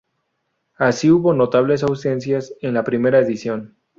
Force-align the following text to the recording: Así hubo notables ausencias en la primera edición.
Así 0.79 1.11
hubo 1.11 1.31
notables 1.35 1.83
ausencias 1.83 2.55
en 2.61 2.73
la 2.73 2.83
primera 2.83 3.19
edición. 3.19 3.75